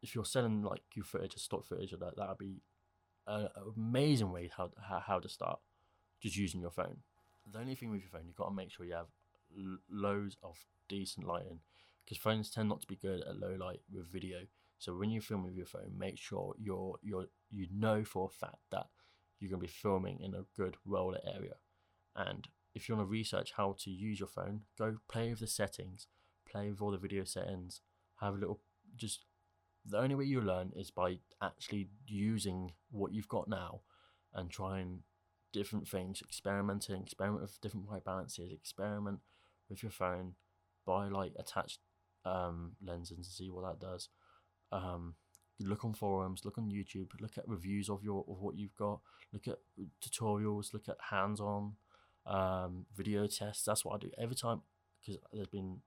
if 0.00 0.14
you're 0.14 0.24
selling 0.24 0.62
like 0.62 0.82
your 0.94 1.04
footage 1.04 1.34
as 1.34 1.42
stock 1.42 1.66
footage, 1.66 1.90
that 1.90 2.16
that'd 2.16 2.38
be 2.38 2.62
an 3.26 3.48
amazing 3.76 4.32
way 4.32 4.50
how, 4.56 4.70
how 4.88 5.00
how 5.00 5.18
to 5.20 5.28
start 5.28 5.60
just 6.20 6.36
using 6.36 6.60
your 6.60 6.70
phone. 6.70 6.98
The 7.50 7.58
only 7.58 7.74
thing 7.74 7.90
with 7.90 8.00
your 8.00 8.10
phone, 8.10 8.26
you've 8.26 8.36
got 8.36 8.48
to 8.48 8.54
make 8.54 8.70
sure 8.70 8.86
you 8.86 8.94
have 8.94 9.10
l- 9.56 9.78
loads 9.90 10.36
of 10.42 10.56
decent 10.88 11.26
lighting 11.26 11.60
because 12.04 12.18
phones 12.18 12.50
tend 12.50 12.68
not 12.68 12.80
to 12.80 12.86
be 12.86 12.96
good 12.96 13.20
at 13.20 13.38
low 13.38 13.56
light 13.58 13.80
with 13.92 14.10
video. 14.10 14.40
So 14.78 14.96
when 14.96 15.10
you 15.10 15.20
film 15.20 15.44
with 15.44 15.54
your 15.54 15.66
phone, 15.66 15.92
make 15.96 16.18
sure 16.18 16.54
you're 16.58 16.96
you're 17.02 17.26
you 17.50 17.66
know 17.72 18.04
for 18.04 18.26
a 18.26 18.46
fact 18.46 18.62
that 18.70 18.86
you're 19.38 19.50
going 19.50 19.60
to 19.60 19.66
be 19.66 19.72
filming 19.72 20.20
in 20.20 20.34
a 20.34 20.44
good 20.56 20.76
well 20.84 21.10
lit 21.10 21.24
area. 21.26 21.54
And 22.14 22.46
if 22.74 22.88
you 22.88 22.96
want 22.96 23.06
to 23.06 23.10
research 23.10 23.52
how 23.56 23.76
to 23.80 23.90
use 23.90 24.18
your 24.20 24.28
phone, 24.28 24.62
go 24.78 24.96
play 25.08 25.30
with 25.30 25.40
the 25.40 25.46
settings, 25.46 26.06
play 26.50 26.70
with 26.70 26.80
all 26.80 26.90
the 26.90 26.98
video 26.98 27.24
settings, 27.24 27.80
have 28.20 28.34
a 28.34 28.38
little 28.38 28.60
just 28.96 29.24
the 29.84 29.98
only 29.98 30.14
way 30.14 30.24
you 30.24 30.40
learn 30.40 30.72
is 30.76 30.90
by 30.90 31.18
actually 31.42 31.88
using 32.06 32.72
what 32.90 33.12
you've 33.12 33.28
got 33.28 33.48
now 33.48 33.80
and 34.32 34.50
trying 34.50 35.00
different 35.52 35.88
things, 35.88 36.22
experimenting, 36.22 37.02
experiment 37.02 37.42
with 37.42 37.60
different 37.60 37.88
white 37.88 38.04
balances, 38.04 38.52
experiment 38.52 39.18
with 39.68 39.82
your 39.82 39.90
phone, 39.90 40.34
buy 40.86 41.08
like 41.08 41.32
attached 41.38 41.80
um, 42.24 42.72
lenses 42.84 43.16
and 43.16 43.26
see 43.26 43.50
what 43.50 43.64
that 43.64 43.84
does. 43.84 44.08
Um, 44.70 45.14
look 45.60 45.84
on 45.84 45.94
forums, 45.94 46.44
look 46.44 46.58
on 46.58 46.70
YouTube, 46.70 47.08
look 47.20 47.36
at 47.36 47.48
reviews 47.48 47.88
of 47.90 48.02
your 48.02 48.24
of 48.28 48.40
what 48.40 48.56
you've 48.56 48.76
got, 48.76 49.00
look 49.32 49.48
at 49.48 49.58
tutorials, 50.00 50.72
look 50.72 50.88
at 50.88 50.96
hands-on 51.10 51.72
um, 52.26 52.86
video 52.96 53.26
tests. 53.26 53.64
That's 53.64 53.84
what 53.84 53.94
I 53.94 53.98
do 53.98 54.10
every 54.18 54.36
time 54.36 54.62
because 55.00 55.20
there's 55.32 55.48
been 55.48 55.78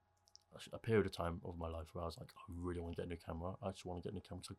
a 0.72 0.77
period 0.77 1.06
of 1.06 1.12
time 1.12 1.42
of 1.44 1.58
my 1.58 1.68
life 1.68 1.88
where 1.94 2.04
I 2.04 2.06
was 2.06 2.18
like, 2.18 2.30
I 2.36 2.54
really 2.58 2.80
want 2.80 2.96
to 2.96 3.01
get 3.01 3.08
a 3.08 3.10
new 3.10 3.18
camera. 3.25 3.54
I 3.62 3.72
just 3.72 3.86
want 3.86 4.01
to 4.01 4.08
get 4.08 4.13
a 4.13 4.15
new 4.15 4.22
camera. 4.27 4.44
So 4.48 4.56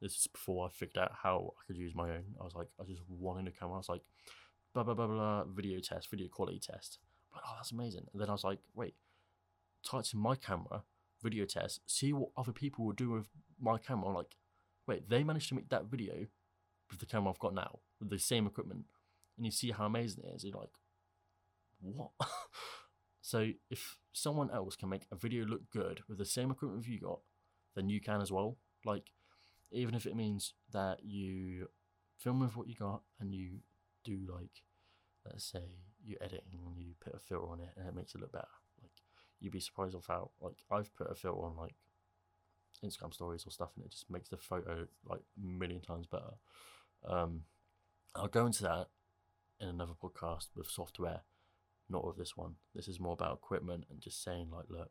this 0.00 0.12
is 0.12 0.26
before 0.26 0.66
I 0.66 0.70
figured 0.70 0.98
out 0.98 1.12
how 1.22 1.54
I 1.58 1.66
could 1.66 1.76
use 1.76 1.94
my 1.94 2.10
own. 2.10 2.24
I 2.40 2.44
was 2.44 2.54
like, 2.54 2.68
I 2.80 2.84
just 2.84 3.02
want 3.08 3.40
a 3.40 3.42
new 3.42 3.50
camera. 3.50 3.74
I 3.74 3.78
was 3.78 3.88
like, 3.88 4.02
blah 4.74 4.82
blah 4.82 4.94
blah 4.94 5.06
blah 5.06 5.44
video 5.44 5.80
test, 5.80 6.10
video 6.10 6.28
quality 6.28 6.58
test. 6.58 6.98
I'm 7.32 7.36
like, 7.36 7.44
oh, 7.46 7.54
that's 7.56 7.72
amazing. 7.72 8.06
And 8.12 8.20
then 8.20 8.28
I 8.28 8.32
was 8.32 8.44
like, 8.44 8.58
wait, 8.74 8.94
type 9.88 10.04
in 10.12 10.20
my 10.20 10.34
camera, 10.34 10.82
video 11.22 11.44
test, 11.44 11.80
see 11.86 12.12
what 12.12 12.30
other 12.36 12.52
people 12.52 12.84
will 12.84 12.92
do 12.92 13.10
with 13.10 13.26
my 13.60 13.78
camera. 13.78 14.08
I'm 14.08 14.14
like, 14.14 14.36
wait, 14.86 15.08
they 15.08 15.22
managed 15.22 15.48
to 15.50 15.54
make 15.54 15.68
that 15.70 15.86
video 15.86 16.26
with 16.90 16.98
the 16.98 17.06
camera 17.06 17.30
I've 17.30 17.38
got 17.38 17.54
now, 17.54 17.78
with 18.00 18.10
the 18.10 18.18
same 18.18 18.46
equipment, 18.46 18.84
and 19.36 19.46
you 19.46 19.52
see 19.52 19.70
how 19.70 19.86
amazing 19.86 20.24
it 20.24 20.34
is. 20.34 20.44
You're 20.44 20.58
like, 20.58 20.70
what? 21.80 22.10
so 23.20 23.50
if 23.70 23.96
someone 24.12 24.50
else 24.50 24.76
can 24.76 24.88
make 24.88 25.06
a 25.10 25.16
video 25.16 25.44
look 25.44 25.70
good 25.70 26.00
with 26.08 26.18
the 26.18 26.24
same 26.24 26.50
equipment 26.50 26.86
you 26.86 27.00
got, 27.00 27.20
then 27.74 27.88
you 27.88 28.00
can 28.00 28.20
as 28.20 28.32
well. 28.32 28.56
Like, 28.84 29.10
even 29.70 29.94
if 29.94 30.06
it 30.06 30.16
means 30.16 30.54
that 30.72 31.04
you 31.04 31.68
film 32.18 32.40
with 32.40 32.56
what 32.56 32.68
you 32.68 32.74
got 32.74 33.02
and 33.20 33.34
you 33.34 33.60
do 34.04 34.18
like, 34.28 34.62
let's 35.24 35.44
say 35.44 35.62
you're 36.04 36.22
editing 36.22 36.60
and 36.66 36.76
you 36.78 36.94
put 37.00 37.14
a 37.14 37.18
filter 37.18 37.48
on 37.48 37.60
it 37.60 37.70
and 37.76 37.86
it 37.86 37.94
makes 37.94 38.14
it 38.14 38.20
look 38.20 38.32
better. 38.32 38.46
Like, 38.80 38.90
you'd 39.40 39.52
be 39.52 39.60
surprised 39.60 39.94
of 39.94 40.06
how 40.06 40.30
like 40.40 40.56
I've 40.70 40.94
put 40.96 41.10
a 41.10 41.14
filter 41.14 41.42
on 41.42 41.56
like 41.56 41.74
Instagram 42.84 43.12
stories 43.12 43.44
or 43.46 43.50
stuff 43.50 43.70
and 43.76 43.84
it 43.84 43.92
just 43.92 44.10
makes 44.10 44.28
the 44.28 44.36
photo 44.36 44.86
like 45.04 45.20
a 45.20 45.46
million 45.46 45.80
times 45.80 46.06
better. 46.06 46.34
Um, 47.06 47.42
I'll 48.14 48.28
go 48.28 48.46
into 48.46 48.62
that 48.64 48.88
in 49.60 49.68
another 49.68 49.92
podcast 50.02 50.48
with 50.56 50.68
software, 50.68 51.20
not 51.90 52.06
with 52.06 52.16
this 52.16 52.36
one. 52.36 52.54
This 52.74 52.88
is 52.88 53.00
more 53.00 53.12
about 53.12 53.34
equipment 53.34 53.84
and 53.90 54.00
just 54.00 54.22
saying 54.22 54.48
like, 54.50 54.66
look, 54.68 54.90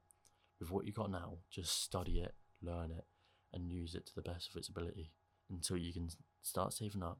with 0.59 0.71
what 0.71 0.85
you 0.85 0.91
got 0.91 1.11
now, 1.11 1.37
just 1.49 1.83
study 1.83 2.19
it, 2.19 2.33
learn 2.61 2.91
it, 2.91 3.05
and 3.53 3.71
use 3.71 3.95
it 3.95 4.05
to 4.07 4.15
the 4.15 4.21
best 4.21 4.49
of 4.49 4.57
its 4.57 4.69
ability 4.69 5.11
until 5.49 5.77
you 5.77 5.93
can 5.93 6.09
start 6.41 6.73
saving 6.73 7.03
up 7.03 7.19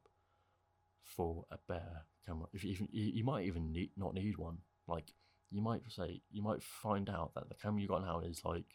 for 1.02 1.44
a 1.50 1.58
better 1.68 2.04
camera. 2.26 2.46
If 2.52 2.64
you 2.64 2.70
even 2.70 2.88
you, 2.92 3.24
might 3.24 3.46
even 3.46 3.72
need 3.72 3.90
not 3.96 4.14
need 4.14 4.36
one. 4.36 4.58
Like 4.86 5.12
you 5.50 5.62
might 5.62 5.82
say 5.88 6.22
you 6.30 6.42
might 6.42 6.62
find 6.62 7.08
out 7.08 7.34
that 7.34 7.48
the 7.48 7.54
camera 7.54 7.80
you 7.80 7.88
got 7.88 8.04
now 8.04 8.20
is 8.20 8.42
like 8.44 8.66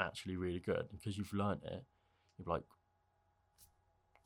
actually 0.00 0.36
really 0.36 0.60
good 0.60 0.86
because 0.92 1.16
you've 1.16 1.32
learned 1.32 1.62
it. 1.64 1.84
You're 2.38 2.52
like, 2.52 2.64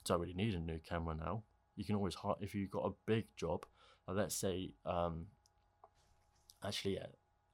don't 0.05 0.21
really 0.21 0.35
need 0.35 0.55
a 0.55 0.61
new 0.61 0.79
camera 0.89 1.15
now. 1.15 1.45
You 1.77 1.85
can 1.85 1.97
always 1.97 2.15
hire 2.15 2.35
if 2.41 2.55
you've 2.55 2.71
got 2.71 2.87
a 2.87 2.95
big 3.07 3.27
job. 3.37 3.65
Like 4.07 4.17
let's 4.17 4.37
say, 4.37 4.73
um, 4.85 5.27
actually, 6.65 6.95
yeah, 6.95 7.07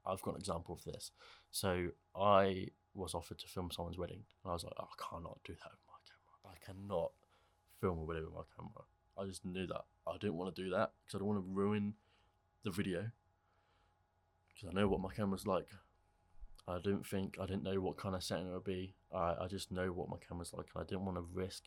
I've 0.06 0.22
got 0.22 0.34
an 0.34 0.40
example 0.40 0.74
of 0.74 0.84
this. 0.84 1.10
So 1.50 1.88
I 2.16 2.68
was 2.94 3.14
offered 3.14 3.38
to 3.38 3.48
film 3.48 3.70
someone's 3.70 3.98
wedding, 3.98 4.24
and 4.44 4.50
I 4.50 4.52
was 4.52 4.64
like, 4.64 4.74
oh, 4.78 4.84
I 4.84 5.02
cannot 5.10 5.38
do 5.44 5.52
that 5.52 5.70
with 5.70 5.86
my 5.88 6.00
camera. 6.06 6.54
I 6.54 6.64
cannot 6.64 7.12
film 7.80 7.98
a 7.98 8.04
wedding 8.04 8.24
with 8.24 8.34
my 8.34 8.42
camera. 8.56 8.84
I 9.18 9.26
just 9.26 9.44
knew 9.44 9.66
that 9.66 9.82
I 10.06 10.16
didn't 10.18 10.36
want 10.36 10.54
to 10.54 10.62
do 10.62 10.70
that 10.70 10.92
because 11.04 11.16
I 11.16 11.18
don't 11.18 11.28
want 11.28 11.44
to 11.44 11.52
ruin 11.52 11.94
the 12.64 12.70
video 12.70 13.10
because 14.48 14.68
I 14.70 14.80
know 14.80 14.88
what 14.88 15.00
my 15.00 15.12
camera's 15.12 15.46
like. 15.46 15.68
I 16.68 16.78
didn't 16.78 17.06
think 17.06 17.36
I 17.40 17.46
didn't 17.46 17.64
know 17.64 17.80
what 17.80 17.96
kind 17.96 18.14
of 18.14 18.22
setting 18.22 18.46
it 18.46 18.52
would 18.52 18.64
be. 18.64 18.94
I, 19.12 19.34
I 19.42 19.46
just 19.48 19.72
know 19.72 19.88
what 19.88 20.08
my 20.08 20.16
camera's 20.26 20.52
like, 20.52 20.66
and 20.74 20.82
I 20.82 20.86
didn't 20.86 21.04
want 21.04 21.18
to 21.18 21.26
risk 21.32 21.64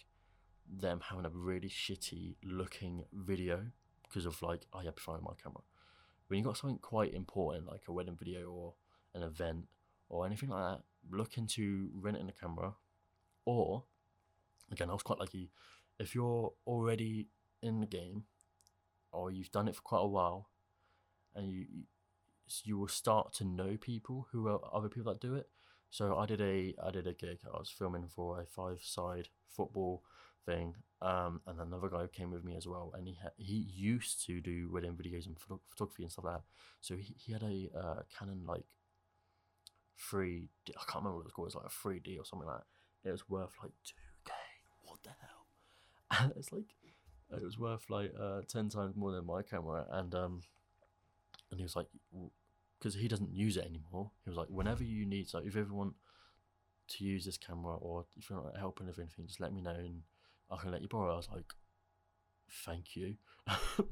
them 0.68 1.02
having 1.10 1.26
a 1.26 1.30
really 1.30 1.70
shitty 1.70 2.36
looking 2.44 3.04
video 3.14 3.66
because 4.04 4.26
of 4.26 4.42
like 4.42 4.66
I 4.74 4.84
have 4.84 4.96
to 4.96 5.12
my 5.12 5.34
camera. 5.42 5.62
When 6.28 6.38
you've 6.38 6.48
got 6.48 6.58
something 6.58 6.80
quite 6.80 7.14
important 7.14 7.68
like 7.68 7.84
a 7.88 7.94
wedding 7.94 8.18
video 8.18 8.50
or 8.50 8.74
an 9.14 9.24
event 9.24 9.66
or 10.10 10.26
anything 10.26 10.50
like 10.50 10.78
that, 10.78 10.84
look 11.10 11.38
into 11.38 11.90
renting 11.94 12.30
a 12.30 12.32
camera. 12.32 12.74
Or 13.46 13.84
again, 14.72 14.90
I 14.90 14.94
was 14.94 15.04
quite 15.04 15.20
lucky. 15.20 15.52
If 16.00 16.16
you're 16.16 16.54
already 16.66 17.30
in 17.62 17.80
the 17.80 17.88
game 17.88 18.24
or 19.12 19.32
you've 19.32 19.52
done 19.52 19.68
it 19.68 19.76
for 19.76 19.82
quite 19.82 20.02
a 20.02 20.08
while 20.08 20.50
and 21.36 21.50
you 21.50 21.66
you 22.64 22.78
will 22.78 22.88
start 22.88 23.34
to 23.34 23.44
know 23.44 23.76
people 23.76 24.28
who 24.32 24.48
are 24.48 24.60
other 24.72 24.90
people 24.90 25.12
that 25.12 25.20
do 25.20 25.34
it. 25.34 25.50
So 25.90 26.16
I 26.18 26.26
did 26.26 26.42
a 26.42 26.76
I 26.84 26.92
did 26.92 27.08
a 27.08 27.14
gig. 27.14 27.40
I 27.46 27.58
was 27.58 27.70
filming 27.70 28.08
for 28.08 28.40
a 28.40 28.46
five 28.46 28.82
side 28.84 29.30
football 29.48 30.04
thing, 30.46 30.76
um, 31.02 31.42
and 31.48 31.60
another 31.60 31.90
guy 31.90 32.08
came 32.08 32.32
with 32.32 32.44
me 32.44 32.56
as 32.56 32.68
well. 32.68 32.92
And 32.96 33.08
he 33.08 33.16
he 33.38 33.68
used 33.74 34.26
to 34.26 34.42
do 34.42 34.70
wedding 34.72 34.94
videos 34.94 35.26
and 35.26 35.38
photography 35.70 36.04
and 36.04 36.12
stuff 36.12 36.26
like 36.26 36.36
that. 36.36 36.44
So 36.82 36.96
he, 36.96 37.16
he 37.18 37.34
had 37.34 37.44
a 37.44 37.70
uh, 37.78 38.02
Canon 38.18 38.44
like 38.48 38.66
three. 39.98 40.50
I 40.70 40.84
can't 40.92 41.04
remember 41.04 41.18
what 41.18 41.22
it 41.22 41.26
was 41.26 41.34
called. 41.34 41.46
It 41.46 41.54
was 41.54 41.56
like 41.56 41.66
a 41.66 41.82
three 41.82 42.00
D 42.00 42.18
or 42.18 42.26
something 42.26 42.48
like 42.48 42.58
that. 42.58 43.10
It 43.10 43.12
was 43.12 43.30
worth 43.30 43.52
like 43.62 43.72
two 43.84 43.94
k. 44.26 44.32
What 44.84 45.00
the 45.04 45.10
hell? 45.10 45.30
And 46.22 46.34
it's 46.38 46.52
like 46.52 46.76
it 47.32 47.44
was 47.44 47.58
worth 47.58 47.90
like 47.90 48.14
uh, 48.20 48.42
ten 48.48 48.70
times 48.70 48.96
more 48.96 49.12
than 49.12 49.26
my 49.26 49.42
camera, 49.42 49.86
and 49.92 50.14
um, 50.14 50.42
and 51.52 51.60
he 51.60 51.64
was 51.64 51.76
like, 51.76 51.88
because 52.80 52.96
he 52.96 53.08
doesn't 53.08 53.34
use 53.34 53.58
it 53.58 53.66
anymore. 53.66 54.12
He 54.24 54.30
was 54.30 54.38
like, 54.38 54.50
whenever 54.50 54.84
you 54.84 55.06
need, 55.06 55.30
so 55.30 55.40
if 55.40 55.56
you 55.56 55.62
ever 55.62 55.74
want 55.74 55.94
to 56.88 57.04
use 57.04 57.26
this 57.26 57.38
camera 57.38 57.76
or 57.78 58.06
if 58.16 58.30
you're 58.30 58.42
not 58.42 58.58
helping 58.58 58.88
with 58.88 59.00
anything, 59.00 59.26
just 59.26 59.40
let 59.40 59.54
me 59.54 59.62
know 59.62 59.72
and 59.72 60.02
I 60.52 60.58
can 60.58 60.72
let 60.72 60.82
you 60.82 60.88
borrow. 60.88 61.14
I 61.14 61.18
was 61.18 61.30
like, 61.34 61.54
thank 62.66 62.96
you, 62.96 63.16
because 63.46 63.86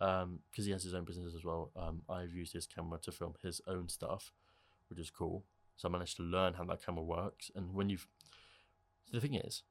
um, 0.00 0.40
he 0.52 0.70
has 0.70 0.82
his 0.82 0.94
own 0.94 1.04
business 1.04 1.34
as 1.34 1.44
well. 1.44 1.70
Um, 1.76 2.02
I've 2.08 2.32
used 2.32 2.52
his 2.52 2.66
camera 2.66 2.98
to 3.02 3.12
film 3.12 3.34
his 3.42 3.60
own 3.66 3.88
stuff, 3.88 4.32
which 4.88 4.98
is 4.98 5.10
cool. 5.10 5.44
So 5.76 5.88
I 5.88 5.92
managed 5.92 6.16
to 6.16 6.22
learn 6.22 6.54
how 6.54 6.64
that 6.64 6.84
camera 6.84 7.04
works. 7.04 7.50
And 7.54 7.72
when 7.72 7.88
you've, 7.88 8.06
the 9.12 9.20
thing 9.20 9.34
is, 9.34 9.62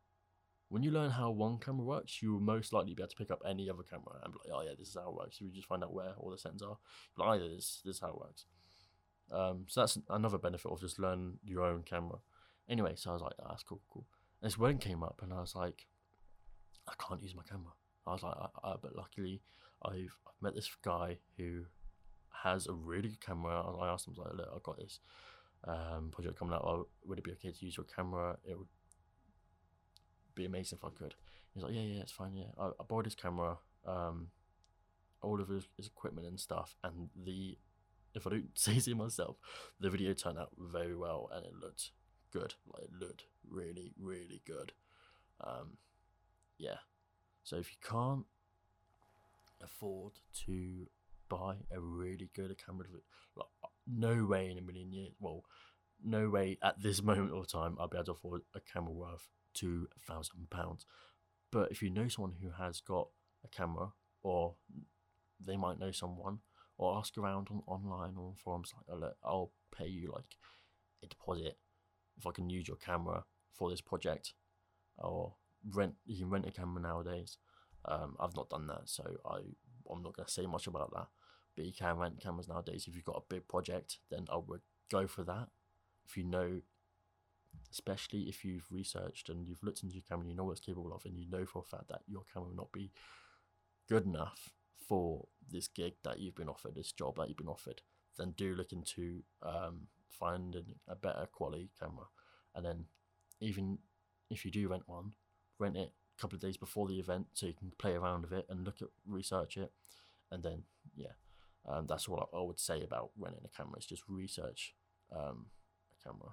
when 0.70 0.84
you 0.84 0.92
learn 0.92 1.12
how 1.12 1.32
one 1.32 1.60
camera 1.60 1.84
works, 1.84 2.22
you 2.22 2.34
will 2.34 2.40
most 2.40 2.74
likely 2.74 2.94
be 2.94 3.02
able 3.02 3.10
to 3.10 3.16
pick 3.16 3.32
up 3.32 3.42
any 3.46 3.70
other 3.70 3.84
camera 3.84 4.20
and 4.24 4.34
be 4.34 4.40
like, 4.46 4.58
oh 4.58 4.62
yeah, 4.64 4.76
this 4.78 4.90
is 4.90 4.96
how 4.96 5.10
it 5.10 5.16
works. 5.16 5.38
If 5.38 5.42
You 5.42 5.52
just 5.52 5.68
find 5.68 5.84
out 5.84 5.94
where 5.94 6.14
all 6.18 6.32
the 6.32 6.38
settings 6.38 6.62
are. 6.62 6.78
But 7.16 7.26
either 7.26 7.48
this, 7.48 7.82
this 7.86 7.96
is 7.96 8.02
how 8.02 8.10
it 8.10 8.20
works. 8.20 8.46
Um, 9.32 9.66
so 9.68 9.82
that's 9.82 9.98
another 10.10 10.38
benefit 10.38 10.72
of 10.72 10.80
just 10.80 11.00
learn 11.00 11.40
your 11.44 11.64
own 11.64 11.84
camera. 11.84 12.20
Anyway, 12.70 12.94
so 12.96 13.12
I 13.12 13.14
was 13.14 13.22
like, 13.22 13.34
oh, 13.42 13.48
that's 13.50 13.64
cool, 13.64 13.82
cool. 13.92 14.06
And 14.42 14.50
this 14.50 14.58
wedding 14.58 14.78
came 14.78 15.04
up, 15.04 15.22
and 15.24 15.34
I 15.34 15.40
was 15.40 15.56
like, 15.56 15.88
I 16.88 16.94
can't 17.02 17.22
use 17.22 17.36
my 17.36 17.44
camera. 17.44 17.74
I 18.06 18.14
was 18.14 18.24
like, 18.24 18.36
I, 18.36 18.70
I, 18.70 18.76
but 18.82 18.96
luckily, 18.96 19.42
I've, 19.84 20.16
I've 20.28 20.42
met 20.42 20.56
this 20.56 20.70
guy 20.84 21.18
who 21.38 21.66
has 22.44 22.68
a 22.68 22.74
really 22.74 23.10
good 23.10 23.26
camera. 23.26 23.64
And 23.68 23.82
I 23.82 23.90
asked 23.90 24.08
him, 24.08 24.16
I 24.18 24.22
was 24.22 24.28
like, 24.28 24.38
look, 24.38 24.54
I've 24.56 24.64
got 24.64 24.78
this 24.78 25.00
um, 25.66 26.10
project 26.12 26.40
coming 26.40 26.54
out. 26.54 26.88
Would 27.06 27.18
it 27.18 27.24
be 27.24 27.32
okay 27.32 27.52
to 27.52 27.66
use 27.66 27.78
your 27.78 27.86
camera? 27.86 28.38
It 28.46 28.58
would 28.58 28.68
be 30.36 30.46
amazing 30.46 30.80
if 30.82 30.86
I 30.86 30.90
could. 30.98 31.16
He's 31.54 31.64
like, 31.64 31.74
yeah, 31.74 31.82
yeah, 31.82 32.02
it's 32.02 32.12
fine. 32.12 32.36
Yeah, 32.36 32.52
I, 32.58 32.68
I 32.68 32.84
borrowed 32.88 33.06
his 33.06 33.16
camera, 33.16 33.58
um, 33.86 34.28
all 35.22 35.42
of 35.42 35.50
his, 35.50 35.68
his 35.76 35.88
equipment 35.88 36.28
and 36.28 36.40
stuff, 36.40 36.76
and 36.84 37.10
the 37.26 37.58
if 38.14 38.28
I 38.28 38.32
don't 38.32 38.50
say 38.54 38.80
so 38.80 38.94
myself, 38.96 39.38
the 39.80 39.90
video 39.90 40.14
turned 40.14 40.38
out 40.38 40.52
very 40.58 40.96
well 40.96 41.30
and 41.34 41.46
it 41.46 41.54
looked 41.60 41.92
good. 42.32 42.54
Like 42.72 42.84
it 42.84 42.92
looked 43.00 43.24
really, 43.50 43.94
really 44.00 44.42
good. 44.46 44.74
Um, 45.42 45.78
yeah. 46.58 46.80
So 47.44 47.58
if 47.58 47.72
you 47.72 47.78
can't 47.82 48.26
afford 49.62 50.14
to 50.46 50.88
buy 51.30 51.56
a 51.72 51.80
really 51.80 52.30
good 52.36 52.56
camera. 52.64 52.88
Like, 53.36 53.48
no 53.88 54.26
way 54.26 54.50
in 54.50 54.58
a 54.58 54.62
million 54.62 54.92
years. 54.92 55.14
Well, 55.20 55.44
no 56.04 56.30
way 56.30 56.58
at 56.64 56.82
this 56.82 57.02
moment 57.04 57.32
of 57.32 57.48
time 57.48 57.78
I'll 57.80 57.88
be 57.88 57.98
able 57.98 58.06
to 58.06 58.12
afford 58.12 58.42
a 58.56 58.60
camera 58.60 58.92
worth 58.92 59.28
two 59.54 59.88
thousand 60.08 60.50
pounds. 60.50 60.86
But 61.52 61.72
if 61.72 61.82
you 61.82 61.90
know 61.90 62.08
someone 62.08 62.34
who 62.42 62.50
has 62.52 62.82
got 62.82 63.08
a 63.44 63.48
camera, 63.48 63.90
or 64.22 64.56
they 65.46 65.58
might 65.58 65.80
know 65.80 65.92
someone, 65.92 66.40
or 66.78 66.98
ask 66.98 67.18
around 67.18 67.48
on 67.50 67.62
online 67.68 68.16
or 68.18 68.28
on 68.28 68.36
forums 68.36 68.74
like, 68.88 69.02
oh, 69.02 69.28
I'll 69.28 69.52
pay 69.76 69.88
you 69.88 70.12
like 70.14 70.38
a 71.04 71.08
deposit 71.08 71.58
if 72.18 72.28
I 72.28 72.32
can 72.32 72.50
use 72.50 72.68
your 72.68 72.78
camera 72.78 73.24
for 73.54 73.70
this 73.70 73.82
project, 73.82 74.34
or 74.98 75.36
rent. 75.74 75.96
You 76.06 76.20
can 76.20 76.30
rent 76.30 76.48
a 76.48 76.52
camera 76.52 76.82
nowadays. 76.82 77.38
Um, 77.86 78.16
I've 78.20 78.36
not 78.36 78.50
done 78.50 78.68
that, 78.68 78.84
so 78.86 79.04
I 79.26 79.40
I'm 79.90 80.04
not 80.04 80.16
gonna 80.16 80.30
say 80.30 80.46
much 80.46 80.68
about 80.68 80.92
that. 80.94 81.08
But 81.56 81.66
you 81.66 81.74
can 81.74 81.98
rent 81.98 82.22
cameras 82.22 82.48
nowadays. 82.48 82.86
If 82.88 82.96
you've 82.96 83.06
got 83.06 83.24
a 83.24 83.34
big 83.34 83.48
project, 83.48 83.98
then 84.12 84.26
I 84.32 84.38
would 84.38 84.62
go 84.92 85.08
for 85.08 85.24
that. 85.24 85.48
If 86.06 86.18
you 86.18 86.24
know 86.24 86.62
especially 87.72 88.24
if 88.24 88.46
you've 88.46 88.68
researched 88.72 89.30
and 89.30 89.48
you've 89.48 89.64
looked 89.64 89.84
into 89.84 89.96
your 89.96 90.04
camera 90.08 90.22
and 90.22 90.32
you 90.32 90.38
know 90.38 90.44
what 90.44 90.52
it's 90.52 90.62
capable 90.62 90.94
of 90.94 91.04
and 91.06 91.18
you 91.18 91.30
know 91.30 91.46
for 91.46 91.60
a 91.60 91.70
fact 91.78 91.88
that 91.90 92.02
your 92.08 92.24
camera 92.32 92.50
will 92.50 92.56
not 92.56 92.72
be 92.72 92.92
good 93.90 94.06
enough 94.06 94.50
for 94.88 95.26
this 95.50 95.68
gig 95.68 95.94
that 96.04 96.20
you've 96.20 96.36
been 96.36 96.50
offered, 96.50 96.76
this 96.76 96.92
job 96.92 97.16
that 97.18 97.28
you've 97.28 97.38
been 97.38 97.48
offered, 97.48 97.82
then 98.18 98.34
do 98.38 98.56
look 98.56 98.72
into 98.72 99.22
um, 99.44 99.88
finding 100.10 100.76
a 100.88 100.96
better 100.96 101.28
quality 101.32 101.70
camera. 101.80 102.06
And 102.56 102.66
then 102.66 102.86
even 103.40 103.78
if 104.30 104.46
you 104.46 104.52
do 104.52 104.68
rent 104.68 104.84
one, 104.88 105.14
rent 105.60 105.78
it 105.78 105.92
a 106.18 106.22
couple 106.22 106.36
of 106.36 106.42
days 106.42 106.58
before 106.58 106.88
the 106.88 107.00
event 107.00 107.28
so 107.34 107.46
you 107.46 107.54
can 107.54 107.72
play 107.78 107.94
around 107.94 108.24
with 108.24 108.34
it 108.34 108.46
and 108.50 108.66
look 108.66 108.82
at 108.82 108.90
research 109.06 109.58
it. 109.58 109.72
And 110.32 110.44
then 110.44 110.64
yeah, 110.96 111.14
um, 111.68 111.86
that's 111.88 112.08
what 112.08 112.30
I 112.34 112.42
would 112.42 112.60
say 112.60 112.84
about 112.84 113.12
renting 113.18 113.44
a 113.46 113.56
camera. 113.56 113.76
It's 113.78 113.86
just 113.86 114.04
research 114.08 114.74
um, 115.12 115.48
a 115.92 116.08
camera. 116.08 116.32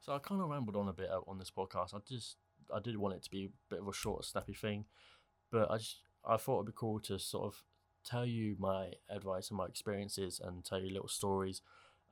So 0.00 0.12
I 0.12 0.18
kind 0.18 0.40
of 0.40 0.48
rambled 0.48 0.76
on 0.76 0.88
a 0.88 0.92
bit 0.92 1.10
on 1.26 1.38
this 1.38 1.50
podcast. 1.50 1.94
I 1.94 1.98
just 2.06 2.36
I 2.74 2.80
did 2.80 2.96
want 2.96 3.14
it 3.14 3.22
to 3.24 3.30
be 3.30 3.46
a 3.46 3.74
bit 3.74 3.80
of 3.80 3.88
a 3.88 3.92
short, 3.92 4.24
snappy 4.24 4.54
thing, 4.54 4.84
but 5.50 5.70
I 5.70 5.78
just 5.78 6.00
I 6.24 6.36
thought 6.36 6.56
it'd 6.56 6.66
be 6.66 6.72
cool 6.76 7.00
to 7.00 7.18
sort 7.18 7.46
of 7.46 7.62
tell 8.04 8.26
you 8.26 8.56
my 8.58 8.92
advice 9.08 9.48
and 9.48 9.56
my 9.56 9.66
experiences 9.66 10.40
and 10.42 10.64
tell 10.64 10.80
you 10.80 10.92
little 10.92 11.08
stories, 11.08 11.62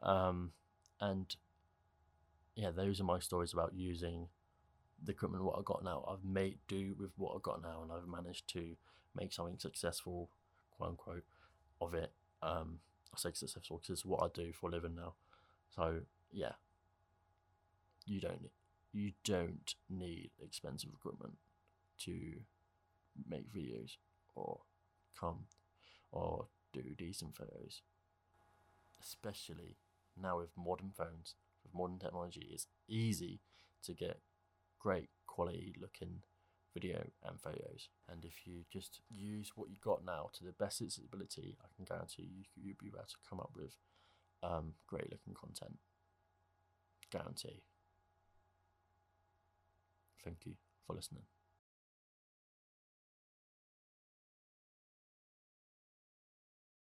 um, 0.02 0.52
and 1.00 1.36
yeah, 2.54 2.70
those 2.70 3.00
are 3.00 3.04
my 3.04 3.18
stories 3.18 3.52
about 3.52 3.74
using 3.74 4.28
the 5.04 5.12
equipment 5.12 5.44
what 5.44 5.58
I've 5.58 5.64
got 5.64 5.84
now. 5.84 6.04
I've 6.08 6.24
made 6.24 6.58
do 6.68 6.94
with 6.98 7.10
what 7.16 7.34
I've 7.34 7.42
got 7.42 7.62
now, 7.62 7.82
and 7.82 7.92
I've 7.92 8.08
managed 8.08 8.48
to 8.54 8.76
make 9.14 9.32
something 9.32 9.58
successful, 9.58 10.30
quote 10.76 10.90
unquote, 10.90 11.24
of 11.80 11.94
it. 11.94 12.12
Um, 12.42 12.78
I 13.14 13.18
say 13.18 13.30
successful 13.34 13.78
because 13.78 13.98
it's 13.98 14.04
what 14.04 14.22
I 14.22 14.28
do 14.32 14.52
for 14.52 14.68
a 14.68 14.72
living 14.72 14.94
now. 14.94 15.14
So 15.74 16.00
yeah, 16.32 16.52
you 18.06 18.20
don't 18.20 18.50
you 18.92 19.12
don't 19.24 19.74
need 19.88 20.30
expensive 20.42 20.90
equipment 20.94 21.34
to 22.00 22.12
make 23.28 23.52
videos 23.52 23.96
or 24.34 24.60
come 25.18 25.44
or 26.10 26.46
do 26.72 26.82
decent 26.96 27.36
photos. 27.36 27.82
Especially 29.02 29.76
now 30.20 30.38
with 30.38 30.50
modern 30.56 30.90
phones, 30.96 31.34
with 31.64 31.74
modern 31.74 31.98
technology, 31.98 32.48
it's 32.52 32.66
easy 32.88 33.40
to 33.84 33.92
get 33.94 34.18
great 34.82 35.08
quality 35.26 35.74
looking 35.80 36.22
video 36.74 37.04
and 37.24 37.40
photos. 37.40 37.88
And 38.10 38.24
if 38.24 38.46
you 38.46 38.64
just 38.72 39.00
use 39.08 39.52
what 39.54 39.70
you 39.70 39.76
got 39.82 40.04
now 40.04 40.30
to 40.34 40.44
the 40.44 40.52
best 40.52 40.80
of 40.80 40.86
its 40.88 40.98
ability, 40.98 41.56
I 41.62 41.68
can 41.76 41.84
guarantee 41.84 42.22
you 42.22 42.44
you'll 42.56 42.76
be 42.80 42.88
able 42.88 43.04
to 43.06 43.28
come 43.28 43.40
up 43.40 43.50
with 43.54 43.76
um, 44.42 44.74
great 44.86 45.10
looking 45.10 45.34
content. 45.34 45.78
Guarantee. 47.10 47.62
Thank 50.24 50.38
you 50.46 50.54
for 50.86 50.94
listening. 50.94 51.24